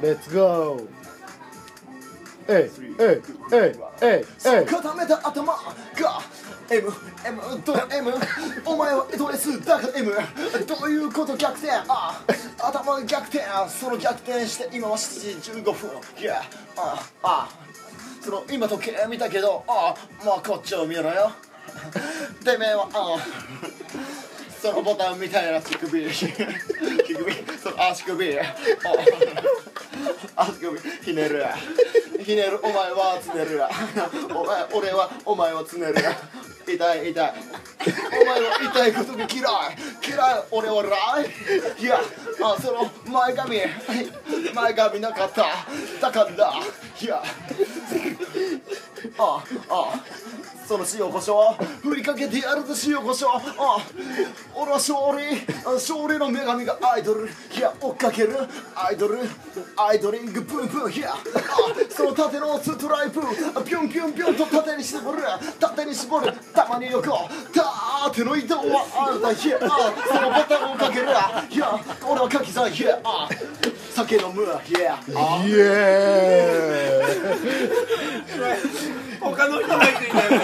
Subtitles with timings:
[0.00, 0.88] レッツゴー
[2.48, 4.24] えいえいえいえい
[4.58, 4.66] えい。
[4.66, 5.58] 固めた頭が
[6.70, 6.92] M
[7.24, 8.12] M と M
[8.64, 10.12] お前はエドレスだから M
[10.66, 11.70] どういうこと逆転？
[11.88, 12.20] あ
[12.58, 13.44] 頭が逆転。
[13.68, 15.90] その逆転して今は7時15分。
[16.16, 16.40] Yeah
[16.76, 17.48] ああ。
[18.20, 21.30] その今時計見たけどあまあこっちを見ろよ。
[22.44, 23.18] てめえはあ。
[24.60, 26.06] そのボタンみたいな乳首。
[26.10, 27.34] 乳首？
[27.62, 28.38] その足首。
[28.40, 28.42] あ。
[28.42, 29.71] 足首
[31.02, 31.56] ひねるや。
[32.24, 33.68] ひねるお前はつねるや。
[34.34, 36.16] お前俺はお前をつねるや。
[36.66, 37.34] 痛い痛い。
[38.20, 39.28] お前は痛いことが嫌い。
[40.06, 41.82] 嫌い俺はライ。
[41.82, 42.00] いや
[42.42, 43.58] あその前髪。
[44.54, 45.44] 前髪なかった。
[46.00, 47.22] だからいや。
[49.18, 50.04] あああ。
[50.72, 53.76] その塩コショウ振りかけてやるぞ塩コショウあ
[54.54, 55.36] 俺は勝利
[55.66, 57.28] 勝利の女神がアイドル。
[57.28, 58.30] いや追っかける
[58.74, 59.18] アイドル。
[59.76, 61.18] アイドリングブンブンいやあ
[61.90, 65.18] その縦のストライプピョンピョンピョンと縦に絞る
[65.60, 71.06] 縦に絞るたまに横縦の移動はあるだいやあそのボタンをかける
[71.50, 71.78] いや
[72.08, 73.28] 俺は柿さんいやあ
[73.94, 76.51] 酒飲むいやイエーイ
[79.30, 80.38] 他の人入っていないよね